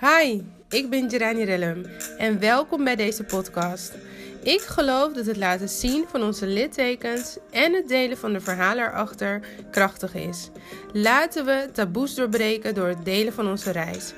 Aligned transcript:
Hi, 0.00 0.40
ik 0.68 0.90
ben 0.90 1.10
Gerani 1.10 1.44
Rellum 1.44 1.84
en 2.18 2.38
welkom 2.40 2.84
bij 2.84 2.96
deze 2.96 3.24
podcast. 3.24 3.94
Ik 4.42 4.60
geloof 4.60 5.12
dat 5.12 5.26
het 5.26 5.36
laten 5.36 5.68
zien 5.68 6.04
van 6.10 6.22
onze 6.22 6.46
littekens 6.46 7.36
en 7.50 7.72
het 7.72 7.88
delen 7.88 8.18
van 8.18 8.32
de 8.32 8.40
verhalen 8.40 8.84
erachter 8.84 9.40
krachtig 9.70 10.14
is. 10.14 10.50
Laten 10.92 11.44
we 11.44 11.68
taboes 11.72 12.14
doorbreken 12.14 12.74
door 12.74 12.86
het 12.86 13.04
delen 13.04 13.32
van 13.32 13.48
onze 13.48 13.70
reis. 13.70 14.12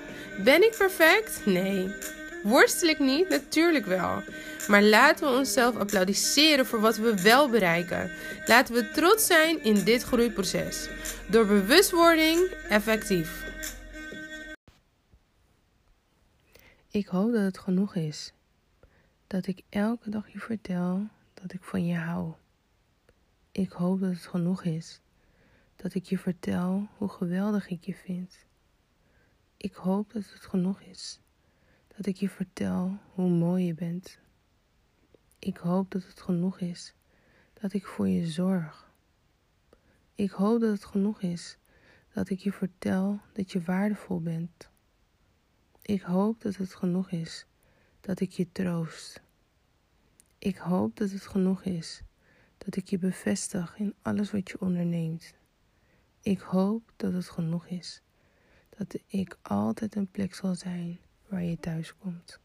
Ben 0.44 0.62
ik 0.62 0.74
perfect? 0.78 1.40
Nee. 1.44 1.94
Worstel 2.42 2.88
ik 2.88 2.98
niet? 2.98 3.28
Natuurlijk 3.28 3.86
wel. 3.86 4.22
Maar 4.68 4.82
laten 4.82 5.30
we 5.30 5.38
onszelf 5.38 5.76
applaudisseren 5.76 6.66
voor 6.66 6.80
wat 6.80 6.96
we 6.96 7.22
wel 7.22 7.48
bereiken. 7.48 8.10
Laten 8.46 8.74
we 8.74 8.90
trots 8.90 9.26
zijn 9.26 9.64
in 9.64 9.84
dit 9.84 10.02
groeiproces. 10.02 10.88
Door 11.26 11.46
bewustwording 11.46 12.50
effectief. 12.68 13.49
Ik 16.92 17.06
hoop 17.06 17.32
dat 17.32 17.42
het 17.42 17.58
genoeg 17.58 17.94
is. 17.94 18.32
Dat 19.26 19.46
ik 19.46 19.62
elke 19.68 20.10
dag 20.10 20.28
je 20.32 20.38
vertel 20.38 21.08
dat 21.34 21.52
ik 21.52 21.62
van 21.62 21.86
je 21.86 21.96
hou. 21.96 22.34
Ik 23.52 23.70
hoop 23.70 24.00
dat 24.00 24.12
het 24.12 24.26
genoeg 24.26 24.64
is. 24.64 25.00
Dat 25.76 25.94
ik 25.94 26.04
je 26.04 26.18
vertel 26.18 26.88
hoe 26.96 27.08
geweldig 27.08 27.68
ik 27.68 27.84
je 27.84 27.94
vind. 27.94 28.46
Ik 29.56 29.74
hoop 29.74 30.12
dat 30.12 30.22
het 30.22 30.46
genoeg 30.46 30.80
is. 30.80 31.20
Dat 31.96 32.06
ik 32.06 32.16
je 32.16 32.28
vertel 32.28 32.98
hoe 33.14 33.30
mooi 33.30 33.64
je 33.64 33.74
bent. 33.74 34.18
Ik 35.38 35.56
hoop 35.56 35.90
dat 35.90 36.06
het 36.06 36.20
genoeg 36.20 36.60
is. 36.60 36.94
Dat 37.52 37.72
ik 37.72 37.86
voor 37.86 38.08
je 38.08 38.26
zorg. 38.26 38.92
Ik 40.14 40.30
hoop 40.30 40.60
dat 40.60 40.70
het 40.70 40.84
genoeg 40.84 41.22
is. 41.22 41.58
Dat 42.12 42.30
ik 42.30 42.38
je 42.38 42.52
vertel 42.52 43.20
dat 43.32 43.52
je 43.52 43.62
waardevol 43.62 44.20
bent. 44.20 44.69
Ik 45.90 46.02
hoop 46.02 46.40
dat 46.40 46.56
het 46.56 46.74
genoeg 46.74 47.10
is 47.10 47.46
dat 48.00 48.20
ik 48.20 48.30
je 48.30 48.52
troost. 48.52 49.22
Ik 50.38 50.56
hoop 50.56 50.96
dat 50.96 51.10
het 51.10 51.26
genoeg 51.26 51.62
is 51.64 52.02
dat 52.58 52.76
ik 52.76 52.88
je 52.88 52.98
bevestig 52.98 53.78
in 53.78 53.94
alles 54.02 54.30
wat 54.30 54.48
je 54.48 54.60
onderneemt. 54.60 55.34
Ik 56.20 56.38
hoop 56.38 56.92
dat 56.96 57.12
het 57.12 57.28
genoeg 57.28 57.66
is 57.66 58.02
dat 58.76 59.00
ik 59.06 59.36
altijd 59.42 59.94
een 59.94 60.10
plek 60.10 60.34
zal 60.34 60.54
zijn 60.54 60.98
waar 61.28 61.42
je 61.42 61.58
thuis 61.58 61.96
komt. 61.96 62.38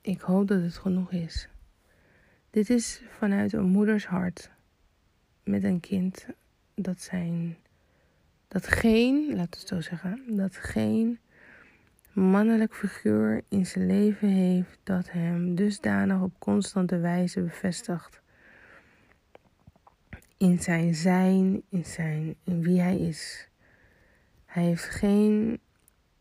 Ik 0.00 0.20
hoop 0.20 0.48
dat 0.48 0.62
het 0.62 0.76
genoeg 0.76 1.12
is. 1.12 1.48
Dit 2.50 2.70
is 2.70 3.02
vanuit 3.08 3.52
een 3.52 3.68
moeders 3.68 4.06
hart 4.06 4.50
met 5.42 5.64
een 5.64 5.80
kind 5.80 6.26
dat 6.74 7.00
zijn 7.00 7.56
dat 8.48 8.66
geen, 8.66 9.26
laten 9.26 9.50
we 9.50 9.58
het 9.58 9.68
zo 9.68 9.80
zeggen, 9.80 10.22
dat 10.26 10.56
geen 10.56 11.18
mannelijk 12.12 12.74
figuur 12.74 13.42
in 13.48 13.66
zijn 13.66 13.86
leven 13.86 14.28
heeft 14.28 14.78
dat 14.82 15.10
hem 15.10 15.54
dusdanig 15.54 16.20
op 16.20 16.32
constante 16.38 16.98
wijze 16.98 17.40
bevestigt 17.40 18.20
in 20.36 20.58
zijn 20.58 20.94
zijn, 20.94 21.62
in, 21.68 21.84
zijn, 21.84 22.36
in 22.44 22.62
wie 22.62 22.80
hij 22.80 22.98
is. 22.98 23.48
Hij 24.44 24.64
heeft 24.64 24.84
geen, 24.84 25.60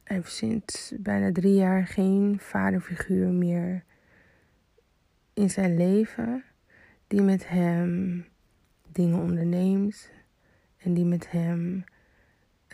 hij 0.03 0.16
heeft 0.16 0.31
sinds 0.31 0.94
bijna 1.00 1.31
drie 1.31 1.55
jaar 1.55 1.88
geen 1.88 2.38
vaderfiguur 2.39 3.28
meer 3.28 3.83
in 5.33 5.50
zijn 5.50 5.78
leven 5.78 6.44
die 7.08 7.22
met 7.22 7.48
hem 7.48 8.25
dingen 8.92 9.20
onderneemt 9.20 10.09
en 10.78 10.94
die 10.94 11.05
met 11.05 11.31
hem 11.31 11.83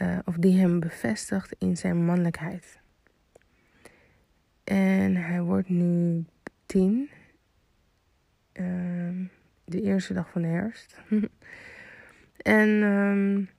uh, 0.01 0.19
of 0.25 0.35
die 0.35 0.59
hem 0.59 0.79
bevestigt 0.79 1.55
in 1.57 1.77
zijn 1.77 2.05
mannelijkheid. 2.05 2.79
En 4.63 5.15
hij 5.15 5.41
wordt 5.41 5.69
nu 5.69 6.25
tien. 6.65 7.09
Uh, 8.53 9.27
de 9.65 9.81
eerste 9.81 10.13
dag 10.13 10.29
van 10.29 10.41
de 10.41 10.47
herfst. 10.47 10.97
en 12.37 12.69
um, 12.69 13.49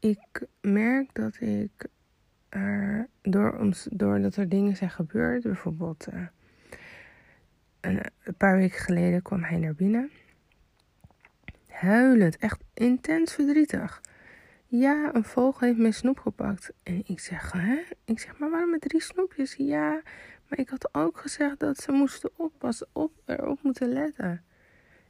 ik 0.00 0.46
merk 0.60 1.14
dat 1.14 1.40
ik 1.40 1.86
er 2.48 3.08
door, 3.22 3.74
doordat 3.90 4.36
er 4.36 4.48
dingen 4.48 4.76
zijn 4.76 4.90
gebeurd, 4.90 5.42
bijvoorbeeld 5.42 6.06
uh, 6.14 6.26
een, 7.80 8.00
een 8.22 8.34
paar 8.36 8.56
weken 8.56 8.78
geleden 8.78 9.22
kwam 9.22 9.42
hij 9.42 9.58
naar 9.58 9.74
binnen. 9.74 10.10
Huilend, 11.68 12.36
echt 12.36 12.60
intens 12.74 13.34
verdrietig. 13.34 14.00
Ja, 14.66 15.14
een 15.14 15.24
vogel 15.24 15.66
heeft 15.66 15.78
mijn 15.78 15.94
snoep 15.94 16.18
gepakt. 16.18 16.72
En 16.82 17.02
ik 17.06 17.20
zeg, 17.20 17.52
hè? 17.52 17.82
Ik 18.04 18.18
zeg, 18.18 18.38
maar 18.38 18.50
waarom 18.50 18.70
met 18.70 18.80
drie 18.80 19.02
snoepjes? 19.02 19.54
Ja, 19.58 20.02
maar 20.48 20.58
ik 20.58 20.68
had 20.68 20.88
ook 20.94 21.18
gezegd 21.18 21.60
dat 21.60 21.76
ze 21.76 21.92
moesten 21.92 22.30
oppassen, 22.36 22.86
op, 22.92 23.12
erop 23.24 23.62
moeten 23.62 23.88
letten. 23.88 24.44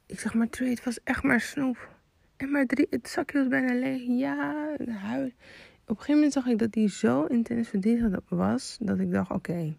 Ik 0.07 0.21
zeg, 0.21 0.35
maar 0.35 0.49
Trey, 0.49 0.71
het 0.71 0.85
was 0.85 1.03
echt 1.03 1.23
maar 1.23 1.41
snoep. 1.41 1.89
En 2.37 2.51
maar 2.51 2.67
drie, 2.67 2.87
het 2.91 3.09
zakje 3.09 3.39
was 3.39 3.49
bijna 3.49 3.75
leeg. 3.75 4.03
Ja, 4.07 4.77
huid. 4.89 5.35
Op 5.87 5.91
een 5.91 5.97
gegeven 5.97 6.15
moment 6.15 6.33
zag 6.33 6.47
ik 6.47 6.59
dat 6.59 6.75
hij 6.75 6.89
zo 6.89 7.25
intens 7.25 7.69
verdrietig 7.69 8.21
was, 8.29 8.79
dat 8.81 8.99
ik 8.99 9.11
dacht, 9.11 9.31
oké, 9.31 9.77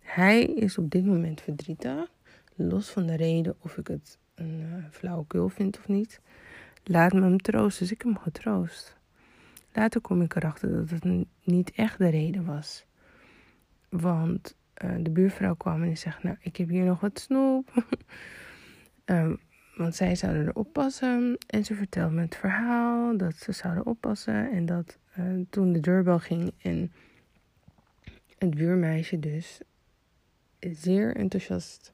hij 0.00 0.44
is 0.44 0.78
op 0.78 0.90
dit 0.90 1.04
moment 1.04 1.40
verdrietig. 1.40 2.10
Los 2.54 2.90
van 2.90 3.06
de 3.06 3.16
reden 3.16 3.56
of 3.60 3.76
ik 3.76 3.86
het 3.86 4.18
een 4.34 4.60
uh, 4.60 4.84
flauwekul 4.90 5.48
vind 5.48 5.78
of 5.78 5.88
niet. 5.88 6.20
Laat 6.84 7.12
me 7.12 7.20
hem 7.20 7.38
troosten. 7.38 7.82
Dus 7.82 7.92
ik 7.92 8.02
hem 8.02 8.18
getroost. 8.18 8.96
Later 9.72 10.00
kom 10.00 10.22
ik 10.22 10.34
erachter 10.34 10.70
dat 10.70 10.90
het 10.90 11.26
niet 11.42 11.72
echt 11.72 11.98
de 11.98 12.08
reden 12.08 12.44
was. 12.44 12.86
Want 13.88 14.56
uh, 14.84 14.94
de 15.00 15.10
buurvrouw 15.10 15.54
kwam 15.54 15.82
en 15.82 15.88
die 15.88 15.96
zegt: 15.96 16.22
Nou, 16.22 16.36
ik 16.40 16.56
heb 16.56 16.68
hier 16.68 16.84
nog 16.84 17.00
wat 17.00 17.18
snoep. 17.18 17.84
um, 19.04 19.40
want 19.76 19.94
zij 19.94 20.14
zouden 20.14 20.46
er 20.46 20.54
oppassen. 20.54 21.38
En 21.46 21.64
ze 21.64 21.74
vertelde 21.74 22.14
me 22.14 22.20
het 22.20 22.36
verhaal 22.36 23.16
dat 23.16 23.34
ze 23.34 23.52
zouden 23.52 23.86
oppassen. 23.86 24.50
En 24.50 24.66
dat 24.66 24.98
uh, 25.18 25.44
toen 25.50 25.72
de 25.72 25.80
deurbel 25.80 26.18
ging 26.18 26.52
en 26.62 26.92
het 28.38 28.54
buurmeisje 28.54 29.18
dus 29.18 29.60
zeer 30.60 31.16
enthousiast 31.16 31.92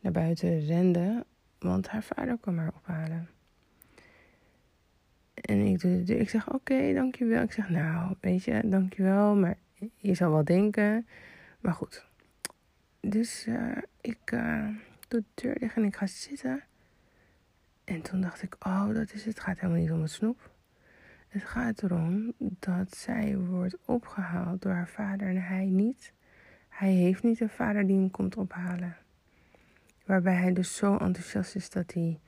naar 0.00 0.12
buiten 0.12 0.66
rende. 0.66 1.26
Want 1.58 1.88
haar 1.88 2.02
vader 2.02 2.38
kwam 2.38 2.58
haar 2.58 2.72
ophalen. 2.74 3.35
En 5.46 5.66
ik, 5.66 5.80
doe 5.80 6.18
Ik 6.18 6.30
zeg, 6.30 6.52
oké, 6.52 6.92
dankjewel. 6.94 7.42
Ik 7.42 7.52
zeg, 7.52 7.68
nou, 7.68 8.14
weet 8.20 8.44
je, 8.44 8.60
dankjewel. 8.64 9.34
Maar 9.34 9.56
je 9.96 10.14
zal 10.14 10.30
wel 10.30 10.44
denken. 10.44 11.06
Maar 11.60 11.72
goed. 11.72 12.06
Dus 13.00 13.46
uh, 13.46 13.76
ik 14.00 14.30
uh, 14.32 14.68
doe 15.08 15.22
de 15.34 15.42
deur 15.42 15.58
dicht 15.58 15.76
en 15.76 15.84
ik 15.84 15.96
ga 15.96 16.06
zitten. 16.06 16.62
En 17.84 18.02
toen 18.02 18.20
dacht 18.20 18.42
ik, 18.42 18.56
oh, 18.58 18.94
dat 18.94 19.12
is 19.12 19.24
het. 19.24 19.34
Het 19.34 19.40
gaat 19.40 19.60
helemaal 19.60 19.80
niet 19.80 19.90
om 19.90 20.02
het 20.02 20.10
snoep. 20.10 20.50
Het 21.28 21.44
gaat 21.44 21.82
erom 21.82 22.32
dat 22.38 22.96
zij 22.96 23.36
wordt 23.36 23.76
opgehaald 23.84 24.62
door 24.62 24.72
haar 24.72 24.88
vader 24.88 25.28
en 25.28 25.42
hij 25.42 25.64
niet. 25.64 26.12
Hij 26.68 26.92
heeft 26.92 27.22
niet 27.22 27.40
een 27.40 27.48
vader 27.48 27.86
die 27.86 27.96
hem 27.96 28.10
komt 28.10 28.36
ophalen. 28.36 28.96
Waarbij 30.04 30.34
hij 30.34 30.52
dus 30.52 30.76
zo 30.76 30.96
enthousiast 30.96 31.54
is 31.54 31.70
dat 31.70 31.92
hij 31.92 32.20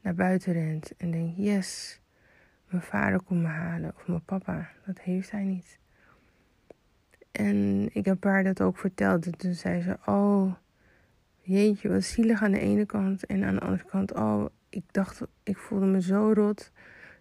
naar 0.00 0.14
buiten 0.14 0.52
rent 0.52 0.96
en 0.96 1.10
denkt: 1.10 1.36
Yes, 1.36 2.00
mijn 2.72 2.84
vader 2.84 3.22
komt 3.22 3.42
me 3.42 3.48
halen 3.48 3.92
of 3.96 4.06
mijn 4.06 4.24
papa. 4.24 4.70
Dat 4.86 5.00
heeft 5.00 5.30
hij 5.30 5.44
niet. 5.44 5.78
En 7.32 7.88
ik 7.92 8.04
heb 8.04 8.24
haar 8.24 8.44
dat 8.44 8.60
ook 8.60 8.78
verteld. 8.78 9.26
En 9.26 9.36
toen 9.36 9.54
zei 9.54 9.82
ze: 9.82 9.98
Oh, 10.06 10.54
jeetje, 11.40 11.88
wat 11.88 12.04
zielig 12.04 12.42
aan 12.42 12.52
de 12.52 12.58
ene 12.58 12.86
kant. 12.86 13.26
En 13.26 13.44
aan 13.44 13.54
de 13.54 13.60
andere 13.60 13.84
kant: 13.84 14.14
Oh, 14.14 14.46
ik 14.68 14.84
dacht, 14.90 15.20
ik 15.42 15.56
voelde 15.56 15.86
me 15.86 16.02
zo 16.02 16.32
rot. 16.32 16.72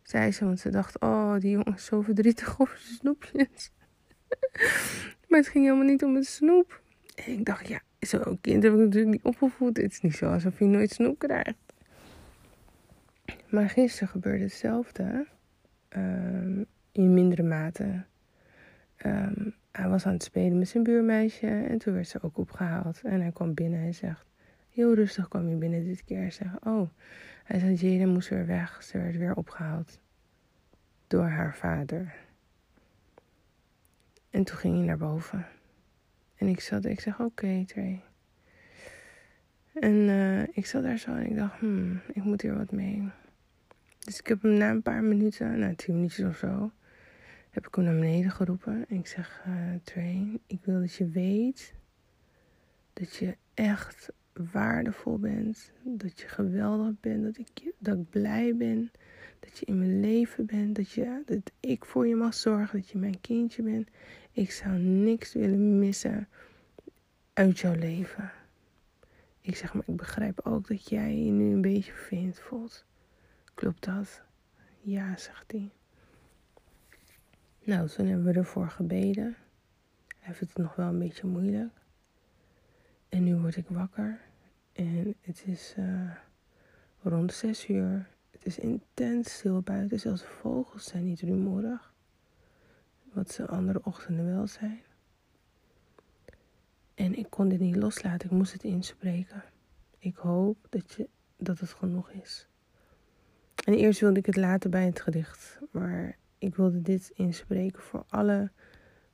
Zei 0.03 0.31
ze, 0.31 0.45
want 0.45 0.59
ze 0.59 0.69
dacht: 0.69 0.99
Oh, 0.99 1.39
die 1.39 1.51
jongen 1.51 1.73
is 1.73 1.85
zo 1.85 2.01
verdrietig 2.01 2.59
over 2.61 2.77
zijn 2.77 2.95
snoepjes. 2.95 3.71
maar 5.27 5.39
het 5.39 5.47
ging 5.47 5.65
helemaal 5.65 5.85
niet 5.85 6.03
om 6.03 6.15
het 6.15 6.25
snoep. 6.25 6.81
En 7.15 7.31
ik 7.31 7.45
dacht: 7.45 7.67
Ja, 7.67 7.81
zo'n 7.99 8.41
kind 8.41 8.63
heb 8.63 8.73
ik 8.73 8.79
natuurlijk 8.79 9.11
niet 9.11 9.23
opgevoed. 9.23 9.77
Het 9.77 9.91
is 9.91 10.01
niet 10.01 10.15
zo 10.15 10.31
alsof 10.31 10.57
hij 10.57 10.67
nooit 10.67 10.91
snoep 10.91 11.19
krijgt. 11.19 11.57
Maar 13.49 13.69
gisteren 13.69 14.07
gebeurde 14.07 14.43
hetzelfde. 14.43 15.27
Um, 15.95 16.65
in 16.91 17.13
mindere 17.13 17.43
mate. 17.43 18.03
Um, 19.05 19.53
hij 19.71 19.89
was 19.89 20.05
aan 20.05 20.13
het 20.13 20.23
spelen 20.23 20.57
met 20.57 20.67
zijn 20.67 20.83
buurmeisje 20.83 21.47
en 21.47 21.77
toen 21.77 21.93
werd 21.93 22.07
ze 22.07 22.21
ook 22.21 22.37
opgehaald. 22.37 23.01
En 23.01 23.21
hij 23.21 23.31
kwam 23.31 23.53
binnen 23.53 23.79
en 23.79 23.93
zegt, 23.93 24.25
heel 24.69 24.93
rustig 24.93 25.27
kwam 25.27 25.45
hij 25.45 25.57
binnen 25.57 25.83
dit 25.83 26.03
keer 26.03 26.23
en 26.23 26.33
zegt, 26.33 26.65
oh, 26.65 26.89
hij 27.43 27.59
zei, 27.59 27.73
Jada 27.73 28.11
moest 28.11 28.29
weer 28.29 28.45
weg. 28.45 28.83
Ze 28.83 28.97
werd 28.97 29.17
weer 29.17 29.35
opgehaald 29.35 29.99
door 31.07 31.25
haar 31.27 31.55
vader. 31.55 32.13
En 34.29 34.43
toen 34.43 34.57
ging 34.57 34.75
hij 34.75 34.85
naar 34.85 34.97
boven. 34.97 35.45
En 36.35 36.47
ik 36.47 36.59
zat, 36.59 36.85
ik 36.85 36.99
zeg, 36.99 37.13
oké, 37.13 37.23
okay, 37.23 37.65
Trey. 37.65 38.03
En 39.73 39.93
uh, 39.93 40.41
ik 40.41 40.65
zat 40.65 40.83
daar 40.83 40.97
zo 40.97 41.15
en 41.15 41.25
ik 41.25 41.35
dacht, 41.35 41.59
hmm, 41.59 42.01
ik 42.13 42.23
moet 42.23 42.41
hier 42.41 42.57
wat 42.57 42.71
mee. 42.71 43.09
Dus 44.05 44.19
ik 44.19 44.27
heb 44.27 44.41
hem 44.41 44.53
na 44.57 44.69
een 44.69 44.81
paar 44.81 45.03
minuten, 45.03 45.59
na 45.59 45.75
tien 45.75 45.95
minuutjes 45.95 46.25
of 46.25 46.37
zo, 46.37 46.71
heb 47.49 47.67
ik 47.67 47.75
hem 47.75 47.83
naar 47.83 47.93
beneden 47.93 48.31
geroepen. 48.31 48.85
En 48.87 48.97
ik 48.97 49.07
zeg, 49.07 49.43
uh, 49.47 49.53
Train, 49.83 50.39
ik 50.47 50.59
wil 50.63 50.79
dat 50.79 50.93
je 50.93 51.07
weet 51.07 51.73
dat 52.93 53.15
je 53.15 53.37
echt 53.53 54.11
waardevol 54.33 55.19
bent. 55.19 55.71
Dat 55.83 56.19
je 56.19 56.27
geweldig 56.27 56.99
bent. 56.99 57.23
Dat 57.23 57.37
ik, 57.37 57.73
dat 57.77 57.97
ik 57.97 58.09
blij 58.09 58.55
ben. 58.55 58.91
Dat 59.39 59.57
je 59.57 59.65
in 59.65 59.77
mijn 59.77 59.99
leven 59.99 60.45
bent. 60.45 60.75
Dat, 60.75 60.91
je, 60.91 61.21
dat 61.25 61.51
ik 61.59 61.85
voor 61.85 62.07
je 62.07 62.15
mag 62.15 62.33
zorgen. 62.33 62.79
Dat 62.79 62.89
je 62.89 62.97
mijn 62.97 63.21
kindje 63.21 63.63
bent. 63.63 63.89
Ik 64.31 64.51
zou 64.51 64.77
niks 64.77 65.33
willen 65.33 65.79
missen 65.79 66.27
uit 67.33 67.59
jouw 67.59 67.75
leven. 67.75 68.31
Ik 69.41 69.55
zeg 69.55 69.73
maar, 69.73 69.83
ik 69.87 69.95
begrijp 69.95 70.39
ook 70.43 70.67
dat 70.67 70.89
jij 70.89 71.17
je 71.17 71.31
nu 71.31 71.53
een 71.53 71.61
beetje 71.61 71.91
vervelend 71.91 72.39
voelt. 72.39 72.85
Klopt 73.61 73.83
dat? 73.83 74.21
Ja, 74.79 75.17
zegt 75.17 75.51
hij. 75.51 75.71
Nou, 77.63 77.87
toen 77.87 78.05
hebben 78.05 78.25
we 78.25 78.39
ervoor 78.39 78.69
gebeden. 78.69 79.35
Hij 80.19 80.33
vindt 80.33 80.53
het 80.53 80.63
nog 80.63 80.75
wel 80.75 80.87
een 80.87 80.99
beetje 80.99 81.27
moeilijk. 81.27 81.73
En 83.09 83.23
nu 83.23 83.35
word 83.35 83.55
ik 83.55 83.67
wakker. 83.67 84.21
En 84.71 85.15
het 85.21 85.43
is 85.45 85.75
uh, 85.79 86.11
rond 87.01 87.33
zes 87.33 87.67
uur. 87.67 88.09
Het 88.31 88.45
is 88.45 88.59
intens 88.59 89.33
stil 89.33 89.61
buiten. 89.61 89.99
Zelfs 89.99 90.23
vogels 90.23 90.85
zijn 90.85 91.03
niet 91.03 91.21
rumoerig. 91.21 91.93
Wat 93.13 93.31
ze 93.31 93.47
andere 93.47 93.83
ochtenden 93.83 94.25
wel 94.25 94.47
zijn. 94.47 94.81
En 96.93 97.15
ik 97.15 97.29
kon 97.29 97.49
dit 97.49 97.59
niet 97.59 97.75
loslaten. 97.75 98.29
Ik 98.29 98.35
moest 98.35 98.53
het 98.53 98.63
inspreken. 98.63 99.43
Ik 99.97 100.15
hoop 100.15 100.57
dat, 100.69 100.91
je, 100.93 101.09
dat 101.37 101.59
het 101.59 101.69
genoeg 101.69 102.09
is. 102.09 102.49
En 103.65 103.73
eerst 103.73 103.99
wilde 103.99 104.19
ik 104.19 104.25
het 104.25 104.35
laten 104.35 104.71
bij 104.71 104.85
het 104.85 105.01
gedicht. 105.01 105.59
Maar 105.71 106.17
ik 106.37 106.55
wilde 106.55 106.81
dit 106.81 107.11
inspreken 107.13 107.81
voor 107.81 108.03
alle 108.09 108.51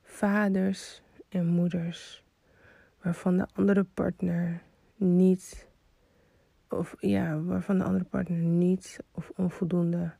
vaders 0.02 1.02
en 1.28 1.46
moeders. 1.46 2.24
Waarvan 3.02 3.36
de 3.36 3.46
andere 3.52 3.84
partner 3.84 4.62
niet. 4.96 5.66
Of 6.68 6.94
ja, 6.98 7.40
waarvan 7.40 7.78
de 7.78 7.84
andere 7.84 8.04
partner 8.04 8.38
niet 8.38 8.98
of 9.10 9.32
onvoldoende 9.36 10.12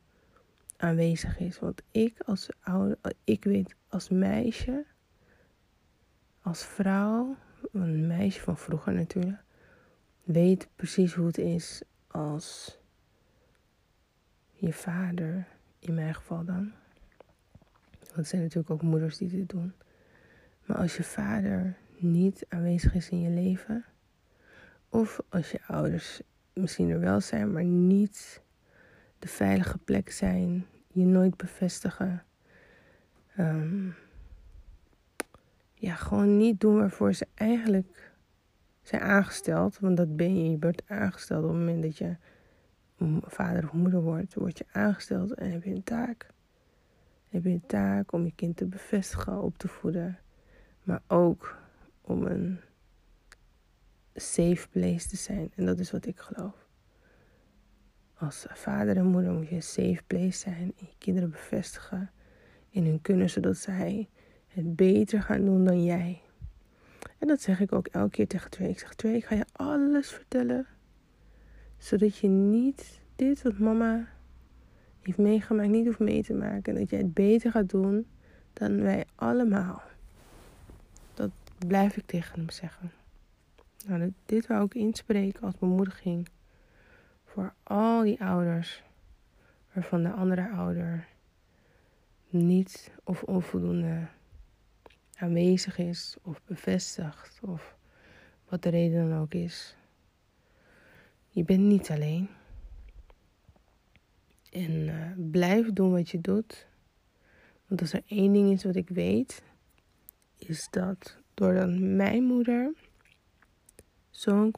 aanwezig 0.77 1.39
is. 1.39 1.59
Want 1.59 1.81
ik 1.91 2.19
als 2.25 2.49
ouder, 2.59 2.97
ik 3.23 3.43
weet 3.43 3.75
als 3.87 4.09
meisje, 4.09 4.85
als 6.41 6.65
vrouw, 6.65 7.35
een 7.71 8.07
meisje 8.07 8.41
van 8.41 8.57
vroeger 8.57 8.93
natuurlijk, 8.93 9.43
weet 10.23 10.67
precies 10.75 11.13
hoe 11.13 11.27
het 11.27 11.37
is 11.37 11.81
als 12.07 12.79
je 14.59 14.73
vader, 14.73 15.47
in 15.79 15.93
mijn 15.93 16.15
geval 16.15 16.45
dan. 16.45 16.71
Want 17.99 18.15
er 18.15 18.25
zijn 18.25 18.41
natuurlijk 18.41 18.69
ook 18.69 18.81
moeders 18.81 19.17
die 19.17 19.29
dit 19.29 19.49
doen. 19.49 19.73
Maar 20.65 20.77
als 20.77 20.97
je 20.97 21.03
vader 21.03 21.77
niet 21.97 22.45
aanwezig 22.49 22.93
is 22.93 23.09
in 23.09 23.21
je 23.21 23.29
leven, 23.29 23.85
of 24.89 25.19
als 25.29 25.51
je 25.51 25.59
ouders 25.67 26.21
misschien 26.53 26.89
er 26.89 26.99
wel 26.99 27.21
zijn, 27.21 27.51
maar 27.51 27.63
niet 27.63 28.41
de 29.19 29.27
veilige 29.27 29.77
plek 29.77 30.11
zijn, 30.11 30.65
je 30.87 31.05
nooit 31.05 31.37
bevestigen. 31.37 32.23
Um, 33.39 33.95
ja, 35.73 35.95
gewoon 35.95 36.37
niet 36.37 36.59
doen 36.59 36.77
waarvoor 36.77 37.13
ze 37.13 37.27
eigenlijk 37.33 38.11
zijn 38.81 39.01
aangesteld. 39.01 39.79
Want 39.79 39.97
dat 39.97 40.15
ben 40.15 40.43
je. 40.43 40.51
Je 40.51 40.59
wordt 40.59 40.81
aangesteld 40.87 41.43
op 41.43 41.49
het 41.49 41.59
moment 41.59 41.83
dat 41.83 41.97
je 41.97 42.15
vader 43.21 43.63
of 43.63 43.73
moeder 43.73 44.01
wordt. 44.01 44.33
Word 44.33 44.57
je 44.57 44.65
aangesteld 44.71 45.33
en 45.33 45.51
heb 45.51 45.63
je 45.63 45.71
een 45.71 45.83
taak. 45.83 46.27
Heb 47.29 47.43
je 47.43 47.49
een 47.49 47.65
taak 47.65 48.11
om 48.11 48.25
je 48.25 48.33
kind 48.35 48.57
te 48.57 48.65
bevestigen, 48.65 49.41
op 49.41 49.57
te 49.57 49.67
voeden. 49.67 50.19
Maar 50.83 51.01
ook 51.07 51.57
om 52.01 52.25
een 52.25 52.59
safe 54.15 54.67
place 54.69 55.07
te 55.07 55.15
zijn. 55.15 55.51
En 55.55 55.65
dat 55.65 55.79
is 55.79 55.91
wat 55.91 56.05
ik 56.05 56.19
geloof. 56.19 56.67
Als 58.13 58.45
vader 58.49 58.97
en 58.97 59.05
moeder 59.05 59.31
moet 59.31 59.47
je 59.47 59.55
een 59.55 59.63
safe 59.63 60.01
place 60.07 60.37
zijn. 60.39 60.73
En 60.77 60.85
je 60.85 60.95
kinderen 60.97 61.29
bevestigen 61.29 62.11
in 62.69 62.85
hun 62.85 63.01
kunnen, 63.01 63.29
zodat 63.29 63.57
zij 63.57 64.09
het 64.47 64.75
beter 64.75 65.21
gaan 65.21 65.45
doen 65.45 65.65
dan 65.65 65.83
jij. 65.83 66.21
En 67.17 67.27
dat 67.27 67.41
zeg 67.41 67.59
ik 67.59 67.73
ook 67.73 67.87
elke 67.87 68.09
keer 68.09 68.27
tegen 68.27 68.49
Twee. 68.49 68.69
Ik 68.69 68.79
zeg, 68.79 68.93
Twee, 68.93 69.15
ik 69.15 69.25
ga 69.25 69.35
je 69.35 69.45
alles 69.51 70.09
vertellen. 70.09 70.67
Zodat 71.79 72.17
je 72.17 72.27
niet 72.27 72.99
dit 73.15 73.41
wat 73.41 73.57
mama 73.57 74.07
heeft 75.01 75.17
meegemaakt, 75.17 75.69
niet 75.69 75.85
hoeft 75.85 75.99
mee 75.99 76.23
te 76.23 76.33
maken. 76.33 76.75
Dat 76.75 76.89
jij 76.89 76.99
het 76.99 77.13
beter 77.13 77.51
gaat 77.51 77.69
doen 77.69 78.07
dan 78.53 78.81
wij 78.81 79.05
allemaal. 79.15 79.81
Dat 81.13 81.31
blijf 81.67 81.97
ik 81.97 82.05
tegen 82.05 82.39
hem 82.39 82.49
zeggen. 82.49 82.91
Nou, 83.87 84.13
dit 84.25 84.47
wou 84.47 84.65
ik 84.65 84.73
inspreken 84.73 85.41
als 85.41 85.57
bemoediging 85.57 86.27
voor 87.25 87.53
al 87.63 88.01
die 88.01 88.23
ouders 88.23 88.83
waarvan 89.73 90.03
de 90.03 90.11
andere 90.11 90.49
ouder 90.49 91.07
niet 92.29 92.91
of 93.03 93.23
onvoldoende 93.23 94.07
aanwezig 95.15 95.77
is 95.77 96.17
of 96.21 96.41
bevestigd 96.45 97.39
of 97.41 97.75
wat 98.49 98.63
de 98.63 98.69
reden 98.69 99.09
dan 99.09 99.19
ook 99.19 99.33
is. 99.33 99.75
Je 101.29 101.43
bent 101.43 101.61
niet 101.61 101.89
alleen. 101.89 102.29
En 104.51 104.71
uh, 104.71 105.31
blijf 105.31 105.73
doen 105.73 105.91
wat 105.91 106.09
je 106.09 106.21
doet. 106.21 106.67
Want 107.67 107.81
als 107.81 107.93
er 107.93 108.03
één 108.07 108.33
ding 108.33 108.51
is 108.51 108.63
wat 108.63 108.75
ik 108.75 108.89
weet, 108.89 109.43
is 110.37 110.67
dat 110.69 111.17
doordat 111.33 111.69
mijn 111.79 112.23
moeder 112.23 112.73
zo'n 114.09 114.53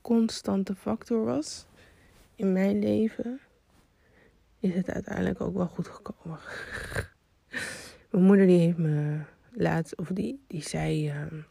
constante 0.00 0.74
factor 0.74 1.24
was 1.24 1.66
in 2.34 2.52
mijn 2.52 2.78
leven, 2.78 3.40
is 4.58 4.74
het 4.74 4.90
uiteindelijk 4.90 5.40
ook 5.40 5.54
wel 5.54 5.66
goed 5.66 5.88
gekomen. 5.88 6.38
mijn 8.10 8.24
moeder 8.24 8.46
die 8.46 8.58
heeft 8.58 8.78
me 8.78 9.20
laat, 9.50 9.96
of 9.96 10.08
die, 10.08 10.44
die 10.46 10.62
zei 10.62 11.10
een 11.10 11.44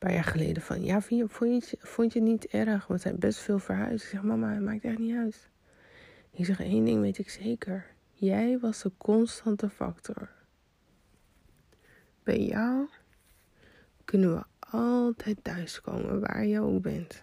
paar 0.00 0.12
jaar 0.12 0.24
geleden 0.24 0.62
van, 0.62 0.84
ja, 0.84 1.00
vond 1.00 1.20
je, 1.20 1.76
vond 1.78 2.12
je, 2.12 2.18
het 2.18 2.28
niet 2.28 2.46
erg? 2.46 2.86
Want 2.86 3.00
zijn 3.00 3.18
best 3.18 3.38
veel 3.38 3.58
verhuisd. 3.58 4.04
Ik 4.04 4.10
zeg, 4.10 4.22
mama, 4.22 4.52
het 4.52 4.62
maakt 4.62 4.84
echt 4.84 4.98
niet 4.98 5.16
uit. 5.16 5.48
Ik 6.30 6.44
zeg, 6.44 6.60
één 6.60 6.84
ding 6.84 7.00
weet 7.00 7.18
ik 7.18 7.30
zeker. 7.30 7.86
Jij 8.12 8.58
was 8.58 8.82
de 8.82 8.92
constante 8.96 9.70
factor. 9.70 10.28
Bij 12.22 12.44
jou 12.44 12.88
kunnen 14.04 14.34
we 14.34 14.44
altijd 14.70 15.44
thuiskomen, 15.44 16.20
waar 16.20 16.46
je 16.46 16.60
ook 16.60 16.82
bent. 16.82 17.22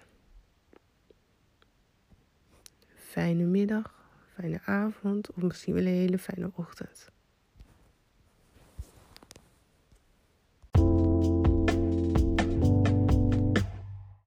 Fijne 2.96 3.44
middag, 3.44 4.10
fijne 4.34 4.62
avond 4.66 5.32
of 5.32 5.44
misschien 5.44 5.74
wel 5.74 5.86
een 5.86 5.88
hele 5.88 6.20
fijne 6.20 6.52
ochtend. 6.56 7.10